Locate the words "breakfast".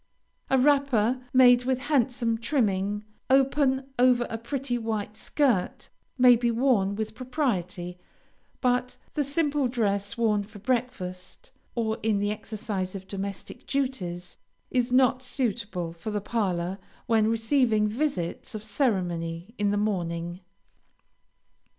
10.57-11.51